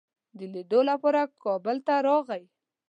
[0.37, 2.43] د لیدلو لپاره کابل ته راغی.